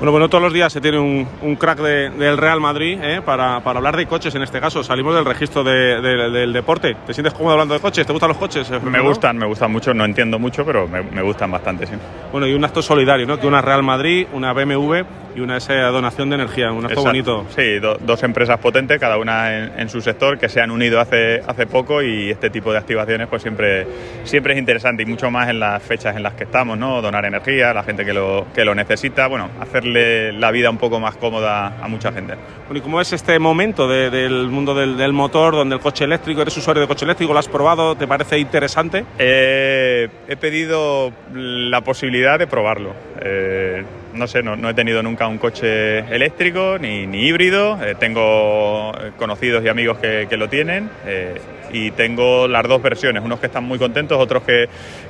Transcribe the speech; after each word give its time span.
Bueno, 0.00 0.12
bueno, 0.12 0.30
todos 0.30 0.40
los 0.40 0.54
días 0.54 0.72
se 0.72 0.80
tiene 0.80 0.98
un, 0.98 1.56
crack 1.56 1.78
del 1.78 2.38
Real 2.38 2.58
Madrid 2.58 2.98
¿eh? 3.02 3.20
para, 3.22 3.56
hablar 3.56 3.98
de 3.98 4.06
coches 4.06 4.34
en 4.34 4.40
este 4.40 4.58
caso. 4.58 4.82
Salimos 4.82 5.14
del 5.14 5.26
registro 5.26 5.62
del 5.62 6.54
deporte. 6.54 6.96
¿Te 7.06 7.12
sientes 7.12 7.34
cómodo 7.34 7.52
hablando 7.52 7.74
de 7.74 7.80
coches? 7.80 8.06
¿Te 8.06 8.12
gustan 8.14 8.30
los 8.30 8.38
coches? 8.38 8.70
Me 8.82 9.00
gustan, 9.00 9.36
me 9.36 9.44
gustan 9.44 9.70
mucho. 9.70 9.92
No 9.92 10.06
entiendo 10.06 10.38
mucho, 10.38 10.64
pero 10.64 10.88
me, 10.88 11.20
gustan 11.20 11.50
bastante, 11.50 11.86
sí. 11.86 11.92
Bueno, 12.32 12.46
y 12.46 12.54
un 12.54 12.64
acto 12.64 12.80
solidario, 12.80 13.26
¿no? 13.26 13.38
Que 13.38 13.46
una 13.46 13.60
Real 13.60 13.82
Madrid, 13.82 14.26
una 14.32 14.54
BMW 14.54 15.02
y 15.36 15.40
una 15.40 15.58
esa 15.58 15.74
donación 15.90 16.30
de 16.30 16.36
energía, 16.36 16.72
un 16.72 16.86
acto 16.86 17.02
bonito. 17.02 17.46
Sí, 17.54 17.78
dos 17.78 18.22
empresas 18.22 18.58
potentes, 18.58 18.98
cada 18.98 19.18
una 19.18 19.80
en, 19.80 19.88
su 19.90 20.00
sector, 20.00 20.38
que 20.38 20.48
se 20.48 20.60
han 20.60 20.70
unido 20.70 20.98
hace, 20.98 21.40
hace 21.46 21.66
poco 21.66 22.02
y 22.02 22.30
este 22.30 22.50
tipo 22.50 22.72
de 22.72 22.78
activaciones 22.78 23.28
pues 23.28 23.42
siempre, 23.42 23.86
siempre 24.24 24.54
es 24.54 24.58
interesante 24.58 25.02
y 25.02 25.06
mucho 25.06 25.30
más 25.30 25.48
en 25.48 25.60
las 25.60 25.82
fechas 25.82 26.16
en 26.16 26.22
las 26.22 26.34
que 26.34 26.44
estamos, 26.44 26.78
¿no? 26.78 27.02
Donar 27.02 27.26
energía 27.26 27.72
la 27.72 27.82
gente 27.82 28.04
que 28.04 28.12
lo, 28.12 28.46
que 28.54 28.64
lo 28.64 28.74
necesita, 28.74 29.26
bueno, 29.28 29.50
hacerle 29.60 29.89
la 29.92 30.50
vida 30.50 30.70
un 30.70 30.78
poco 30.78 31.00
más 31.00 31.16
cómoda 31.16 31.78
a 31.82 31.88
mucha 31.88 32.12
gente. 32.12 32.34
Bueno, 32.66 32.78
¿y 32.78 32.80
cómo 32.80 33.00
es 33.00 33.12
este 33.12 33.38
momento 33.38 33.88
del 33.88 34.48
mundo 34.48 34.74
del, 34.74 35.12
motor, 35.12 35.54
donde 35.54 35.76
el 35.76 35.80
coche 35.80 36.04
eléctrico, 36.04 36.42
eres 36.42 36.56
usuario 36.56 36.82
de 36.82 36.88
coche 36.88 37.04
eléctrico, 37.04 37.32
lo 37.32 37.38
has 37.38 37.48
probado, 37.48 37.96
te 37.96 38.06
parece 38.06 38.38
interesante? 38.38 39.04
he 39.18 40.36
pedido 40.40 41.12
la 41.34 41.80
posibilidad 41.82 42.38
de 42.38 42.46
probarlo. 42.46 42.94
Eh, 43.20 43.84
no 44.14 44.26
sé, 44.26 44.42
no, 44.42 44.68
he 44.68 44.74
tenido 44.74 45.02
nunca 45.02 45.26
un 45.28 45.38
coche 45.38 46.00
eléctrico 46.14 46.78
ni, 46.78 47.04
híbrido. 47.04 47.82
Eh, 47.82 47.94
tengo 47.98 48.92
conocidos 49.16 49.64
y 49.64 49.68
amigos 49.68 49.98
que, 49.98 50.36
lo 50.36 50.48
tienen 50.48 50.90
eh, 51.06 51.40
y 51.72 51.90
tengo 51.90 52.48
las 52.48 52.66
dos 52.66 52.82
versiones, 52.82 53.22
unos 53.22 53.40
que 53.40 53.46
están 53.46 53.64
muy 53.64 53.78
contentos, 53.78 54.18
otros 54.18 54.42
que, 54.42 54.68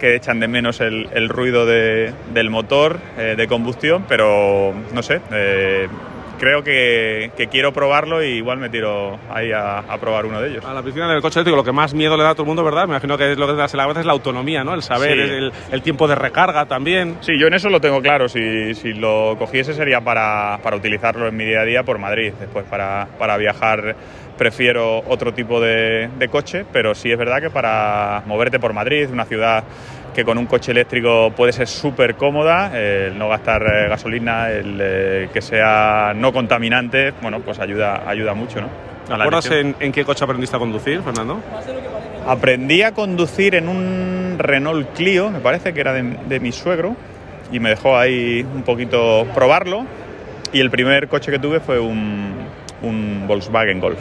echan 0.00 0.40
de 0.40 0.48
menos 0.48 0.80
el, 0.80 1.28
ruido 1.28 1.64
del 1.64 2.50
motor 2.50 2.98
de 3.16 3.46
combustión, 3.46 4.04
pero 4.08 4.74
no 4.92 5.00
sé, 5.00 5.20
creo 6.42 6.64
que, 6.64 7.30
quiero 7.52 7.72
probarlo 7.72 8.20
y 8.20 8.38
igual 8.38 8.58
me 8.58 8.68
tiro 8.68 9.16
ahí 9.30 9.52
a, 9.52 9.84
probar 10.00 10.26
uno 10.26 10.40
de 10.40 10.50
ellos. 10.50 10.64
A 10.64 10.74
la 10.74 10.82
piscina 10.82 11.08
del 11.08 11.22
coche 11.22 11.38
eléctrico 11.38 11.56
lo 11.56 11.62
que 11.62 11.70
más 11.70 11.94
miedo 11.94 12.16
le 12.16 12.24
da 12.24 12.30
a 12.30 12.34
todo 12.34 12.42
el 12.42 12.48
mundo, 12.48 12.64
¿verdad? 12.64 12.88
Me 12.88 12.94
imagino 12.94 13.16
que 13.16 13.30
es 13.30 13.38
lo 13.38 13.46
que 13.46 13.52
da 13.52 13.68
la 13.72 14.00
es 14.00 14.06
la 14.06 14.12
autonomía, 14.12 14.64
¿no? 14.64 14.74
El 14.74 14.82
saber, 14.82 15.20
el, 15.20 15.82
tiempo 15.82 16.08
de 16.08 16.16
recarga 16.16 16.66
también. 16.66 17.18
Sí, 17.20 17.38
yo 17.38 17.46
en 17.46 17.54
eso 17.54 17.68
lo 17.68 17.80
tengo 17.80 18.02
claro. 18.02 18.28
Si, 18.28 18.74
si 18.74 18.92
lo 18.92 19.36
cogiese 19.38 19.72
sería 19.72 20.00
para, 20.00 20.58
para, 20.64 20.76
utilizarlo 20.76 21.28
en 21.28 21.36
mi 21.36 21.44
día 21.44 21.60
a 21.60 21.64
día 21.64 21.84
por 21.84 21.98
Madrid. 21.98 22.32
Después 22.40 22.64
para, 22.68 23.06
para 23.20 23.36
viajar 23.36 23.94
prefiero 24.36 24.98
otro 25.06 25.32
tipo 25.32 25.60
de, 25.60 26.08
de 26.18 26.28
coche, 26.28 26.64
pero 26.72 26.96
sí 26.96 27.12
es 27.12 27.18
verdad 27.18 27.40
que 27.40 27.50
para 27.50 28.24
moverte 28.26 28.58
por 28.58 28.72
Madrid, 28.72 29.08
una 29.12 29.26
ciudad 29.26 29.62
que 30.14 30.24
con 30.24 30.38
un 30.38 30.46
coche 30.46 30.72
eléctrico 30.72 31.32
puede 31.36 31.52
ser 31.52 31.68
súper 31.68 32.16
cómoda, 32.16 32.78
el 32.78 33.16
no 33.18 33.28
gastar 33.28 33.62
eh, 33.62 33.88
gasolina, 33.88 34.50
el 34.50 34.78
eh, 34.80 35.28
que 35.32 35.40
sea 35.40 36.12
no 36.14 36.32
contaminante, 36.32 37.12
bueno, 37.22 37.40
pues 37.40 37.58
ayuda, 37.58 38.08
ayuda 38.08 38.34
mucho, 38.34 38.60
¿no? 38.60 38.68
¿Te 39.06 39.14
acuerdas 39.14 39.50
en, 39.50 39.92
qué 39.92 40.04
coche 40.04 40.24
aprendiste 40.24 40.56
a 40.56 40.58
conducir, 40.58 41.02
Fernando? 41.02 41.40
Aprendí 42.26 42.82
a 42.82 42.92
conducir 42.92 43.54
en 43.56 43.68
un 43.68 44.36
Renault 44.38 44.92
Clio, 44.94 45.30
me 45.30 45.40
parece 45.40 45.74
que 45.74 45.80
era 45.80 45.92
de, 45.92 46.02
de 46.28 46.40
mi 46.40 46.52
suegro, 46.52 46.94
y 47.50 47.58
me 47.58 47.70
dejó 47.70 47.98
ahí 47.98 48.46
un 48.54 48.62
poquito 48.62 49.26
probarlo. 49.34 49.84
Y 50.52 50.60
el 50.60 50.70
primer 50.70 51.08
coche 51.08 51.32
que 51.32 51.38
tuve 51.38 51.60
fue 51.60 51.80
un, 51.80 52.34
un 52.82 53.24
Volkswagen 53.26 53.80
Golf. 53.80 53.98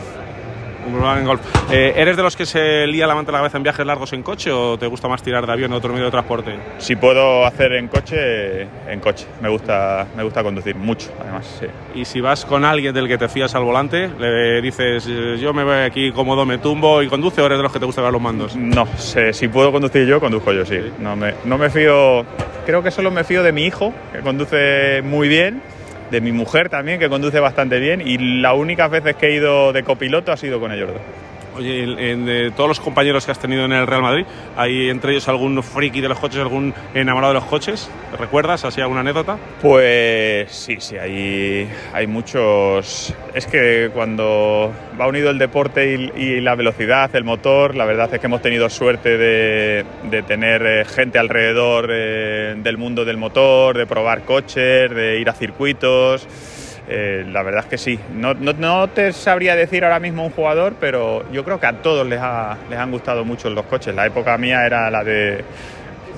Eh, 1.71 1.93
¿Eres 1.95 2.17
de 2.17 2.23
los 2.23 2.35
que 2.35 2.45
se 2.45 2.85
lía 2.87 3.07
la 3.07 3.15
manta 3.15 3.31
la 3.31 3.39
cabeza 3.39 3.57
en 3.57 3.63
viajes 3.63 3.85
largos 3.85 4.13
en 4.13 4.23
coche 4.23 4.51
o 4.51 4.77
te 4.77 4.87
gusta 4.87 5.07
más 5.07 5.21
tirar 5.21 5.45
de 5.45 5.53
avión 5.53 5.71
o 5.73 5.77
otro 5.77 5.91
medio 5.93 6.05
de 6.05 6.11
transporte? 6.11 6.55
Si 6.79 6.95
puedo 6.95 7.45
hacer 7.45 7.73
en 7.73 7.87
coche, 7.87 8.63
en 8.87 8.99
coche. 8.99 9.25
Me 9.41 9.49
gusta, 9.49 10.07
me 10.15 10.23
gusta 10.23 10.43
conducir 10.43 10.75
mucho, 10.75 11.11
además. 11.21 11.59
Sí. 11.59 11.67
Y 11.99 12.05
si 12.05 12.21
vas 12.21 12.45
con 12.45 12.65
alguien 12.65 12.93
del 12.93 13.07
que 13.07 13.17
te 13.17 13.27
fías 13.27 13.53
al 13.55 13.63
volante, 13.63 14.09
le 14.19 14.61
dices, 14.61 15.05
yo 15.39 15.53
me 15.53 15.63
voy 15.63 15.77
aquí 15.77 16.11
cómodo, 16.11 16.45
me 16.45 16.57
tumbo 16.57 17.02
y 17.02 17.07
conduce 17.07 17.41
o 17.41 17.45
eres 17.45 17.57
de 17.57 17.63
los 17.63 17.71
que 17.71 17.79
te 17.79 17.85
gusta 17.85 18.02
ver 18.02 18.11
los 18.11 18.21
mandos? 18.21 18.55
No, 18.55 18.87
si 18.97 19.47
puedo 19.47 19.71
conducir 19.71 20.05
yo, 20.05 20.20
conduzco 20.20 20.52
yo, 20.52 20.65
sí. 20.65 20.80
No, 20.99 21.15
me, 21.15 21.33
no 21.45 21.58
me 21.58 21.70
fío, 21.70 22.25
creo 22.65 22.83
que 22.83 22.91
solo 22.91 23.11
me 23.11 23.23
fío 23.23 23.43
de 23.43 23.52
mi 23.52 23.65
hijo, 23.65 23.93
que 24.11 24.20
conduce 24.20 25.02
muy 25.03 25.27
bien 25.27 25.61
de 26.11 26.22
mi 26.22 26.32
mujer 26.32 26.70
también, 26.70 26.99
que 26.99 27.10
conduce 27.10 27.39
bastante 27.39 27.80
bien, 27.80 28.02
y 28.05 28.42
las 28.42 28.54
únicas 28.54 28.92
veces 28.92 29.16
que 29.16 29.27
he 29.27 29.36
ido 29.36 29.73
de 29.73 29.83
copiloto 29.83 30.32
ha 30.32 30.38
sido 30.38 30.60
con 30.60 30.72
ellos 30.72 30.89
dos. 30.89 31.02
Oye, 31.56 31.86
de 31.86 32.52
todos 32.52 32.70
los 32.70 32.80
compañeros 32.80 33.26
que 33.26 33.32
has 33.32 33.39
tenido 33.39 33.66
en 33.66 33.73
el 33.73 33.86
Real 33.86 34.02
Madrid, 34.02 34.26
¿hay 34.56 34.89
entre 34.89 35.12
ellos 35.12 35.28
algún 35.28 35.62
friki 35.62 36.00
de 36.00 36.08
los 36.08 36.17
coches, 36.17 36.39
algún 36.39 36.73
enamorado 36.94 37.34
de 37.34 37.39
los 37.42 37.50
coches? 37.50 37.89
¿Recuerdas 38.17 38.64
así 38.64 38.80
alguna 38.80 39.02
anécdota? 39.02 39.38
Pues 39.62 40.50
sí, 40.50 40.78
sí, 40.80 40.98
hay, 40.98 41.70
hay 41.94 42.08
muchos. 42.08 43.14
Es 43.34 43.48
que 43.48 43.89
cuando 43.94 44.72
va 45.00 45.08
unido 45.08 45.30
el 45.30 45.38
deporte 45.38 46.12
y, 46.16 46.39
la 46.39 46.56
velocidad, 46.56 47.14
el 47.16 47.26
motor, 47.26 47.76
la 47.76 47.86
verdad 47.86 48.14
es 48.14 48.20
que 48.20 48.28
hemos 48.28 48.42
tenido 48.42 48.70
suerte 48.70 49.18
de, 49.18 49.86
tener 50.26 50.66
eh, 50.66 50.86
gente 50.86 51.20
alrededor 51.20 51.89
eh, 51.92 52.56
del 52.58 52.78
mundo 52.78 53.04
del 53.04 53.18
motor, 53.18 53.78
de 53.78 53.86
probar 53.86 54.23
coches, 54.23 54.89
de 54.89 55.20
ir 55.20 55.30
a 55.30 55.33
circuitos. 55.33 56.28
Eh, 56.87 57.23
la 57.27 57.43
verdad 57.43 57.61
es 57.61 57.67
que 57.67 57.77
sí. 57.77 57.99
No, 58.15 58.33
no, 58.33 58.87
te 58.89 59.14
sabría 59.14 59.55
decir 59.55 59.83
ahora 59.83 59.99
mismo 59.99 60.25
un 60.25 60.31
jugador, 60.31 60.75
pero 60.80 61.30
yo 61.31 61.43
creo 61.43 61.59
que 61.59 61.67
a 61.67 61.73
todos 61.73 62.05
les, 62.05 62.19
les 62.69 62.80
han 62.80 62.92
gustado 62.92 63.23
mucho 63.23 63.49
los 63.49 63.65
coches. 63.65 63.95
La 63.95 64.05
época 64.05 64.37
mía 64.37 64.65
era 64.65 64.89
la 64.89 65.03
de 65.03 65.43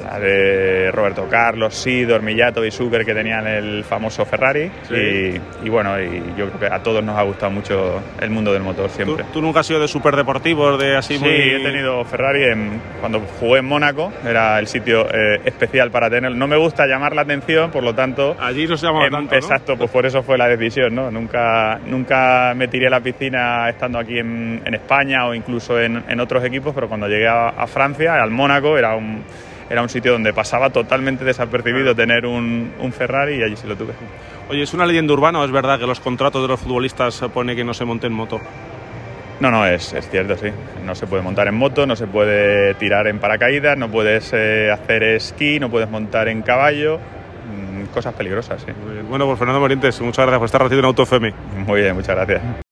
la 0.03 0.19
de 0.19 0.91
Roberto 0.91 1.27
Carlos, 1.29 1.73
sí, 1.73 2.05
Dormillato 2.05 2.65
y 2.65 2.71
Zucker 2.71 3.05
que 3.05 3.13
tenían 3.13 3.47
el 3.47 3.83
famoso 3.83 4.25
Ferrari 4.25 4.69
y, 4.89 5.69
bueno, 5.69 5.99
y 5.99 6.33
yo 6.37 6.47
creo 6.49 6.59
que 6.59 6.65
a 6.67 6.81
todos 6.81 7.03
nos 7.03 7.17
ha 7.17 7.23
gustado 7.23 7.51
mucho 7.51 8.01
el 8.19 8.29
mundo 8.29 8.53
del 8.53 8.63
motor 8.63 8.89
siempre. 8.89 9.25
¿Tú, 9.31 9.41
nunca 9.41 9.61
has 9.61 9.67
sido 9.67 9.79
de 9.79 9.87
super 9.87 10.15
deportivos, 10.15 10.79
de 10.79 10.97
así 10.97 11.17
sí, 11.17 11.25
he 11.25 11.59
tenido 11.59 12.03
Ferrari 12.05 12.43
en, 12.45 12.81
cuando 12.99 13.21
jugué 13.39 13.59
en 13.59 13.65
Mónaco, 13.65 14.11
era 14.25 14.59
el 14.59 14.67
sitio 14.67 15.07
eh, 15.09 15.41
especial 15.45 15.91
para 15.91 16.09
tener. 16.09 16.35
No 16.35 16.47
me 16.47 16.57
gusta 16.57 16.85
llamar 16.85 17.15
la 17.15 17.21
atención, 17.21 17.71
por 17.71 17.83
lo 17.83 17.93
tanto... 17.93 18.35
Allí 18.39 18.67
no 18.67 18.77
se 18.77 18.87
llama 18.87 19.09
tanto, 19.09 19.35
Exacto, 19.35 19.77
pues 19.77 19.89
por 19.89 20.05
eso 20.05 20.23
fue 20.23 20.37
la 20.37 20.47
decisión, 20.47 20.93
¿no? 20.93 21.11
Nunca, 21.11 21.79
nunca 21.85 22.53
me 22.55 22.67
tiré 22.67 22.87
a 22.87 22.89
la 22.89 23.01
piscina 23.01 23.69
estando 23.69 23.99
aquí 23.99 24.19
en, 24.19 24.61
España 24.73 25.27
o 25.27 25.35
incluso 25.35 25.79
en, 25.79 26.19
otros 26.19 26.43
equipos, 26.43 26.73
pero 26.73 26.87
cuando 26.87 27.07
llegué 27.07 27.27
a, 27.27 27.49
a 27.49 27.67
Francia, 27.67 28.15
al 28.15 28.31
Mónaco, 28.31 28.77
era 28.77 28.95
un 28.95 29.23
era 29.73 29.81
un 29.81 29.89
sitio 29.89 30.11
donde 30.11 30.33
pasaba 30.33 30.69
totalmente 30.69 31.25
desapercibido 31.25 31.95
tener 31.95 32.27
un, 32.27 32.71
Ferrari 32.95 33.37
y 33.37 33.41
allí 33.41 33.55
sí 33.55 33.65
lo 33.65 33.75
tuve. 33.75 33.93
Oye, 34.47 34.61
¿es 34.61 34.73
una 34.75 34.85
leyenda 34.85 35.11
urbana 35.13 35.39
o 35.39 35.45
es 35.45 35.49
verdad 35.49 35.79
que 35.79 35.87
los 35.87 35.99
contratos 35.99 36.43
de 36.43 36.47
los 36.47 36.59
futbolistas 36.59 37.19
pone 37.33 37.55
que 37.55 37.63
no 37.63 37.73
se 37.73 37.83
monte 37.83 38.05
en 38.05 38.13
moto? 38.13 38.39
No, 39.39 39.49
no, 39.49 39.65
es, 39.65 39.91
es, 39.93 40.07
cierto, 40.11 40.37
sí. 40.37 40.49
No 40.85 40.93
se 40.93 41.07
puede 41.07 41.23
montar 41.23 41.47
en 41.47 41.55
moto, 41.55 41.87
no 41.87 41.95
se 41.95 42.05
puede 42.05 42.75
tirar 42.75 43.07
en 43.07 43.17
paracaídas, 43.17 43.75
no 43.75 43.89
puedes 43.89 44.31
eh, 44.33 44.69
hacer 44.71 45.01
esquí, 45.01 45.59
no 45.59 45.71
puedes 45.71 45.89
montar 45.89 46.27
en 46.27 46.43
caballo. 46.43 46.99
Mm, 46.99 47.85
cosas 47.91 48.13
peligrosas, 48.13 48.61
sí. 48.61 48.71
Bueno, 49.09 49.25
pues 49.25 49.39
Fernando 49.39 49.59
Morientes, 49.59 49.99
muchas 50.01 50.27
gracias 50.27 50.37
por 50.37 50.45
estar 50.45 50.61
recibiendo 50.61 50.87
en 50.87 50.91
Auto 50.91 51.01
FM. 51.01 51.33
Muy 51.65 51.81
bien, 51.81 51.95
muchas 51.95 52.15
gracias. 52.15 52.62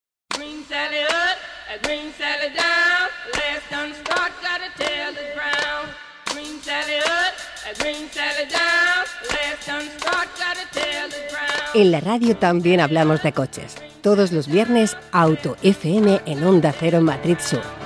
En 11.74 11.92
la 11.92 12.02
radio 12.02 12.36
también 12.36 12.82
hablamos 12.82 13.24
de 13.24 13.32
coches. 13.32 13.76
Todos 14.02 14.32
los 14.32 14.48
viernes, 14.48 14.98
Auto 15.12 15.56
FM 15.64 16.22
en 16.26 16.44
Onda 16.44 16.74
Cero 16.78 17.02
Madrid 17.02 17.38
Sur. 17.40 17.81